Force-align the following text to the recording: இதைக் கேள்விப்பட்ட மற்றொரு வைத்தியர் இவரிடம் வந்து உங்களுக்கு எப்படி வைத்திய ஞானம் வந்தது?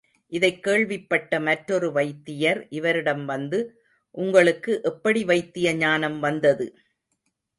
இதைக் 0.31 0.63
கேள்விப்பட்ட 0.63 1.39
மற்றொரு 1.39 1.91
வைத்தியர் 1.91 2.67
இவரிடம் 2.69 3.25
வந்து 3.25 3.59
உங்களுக்கு 4.15 4.81
எப்படி 4.83 5.23
வைத்திய 5.23 5.73
ஞானம் 5.75 6.19
வந்தது? 6.19 6.65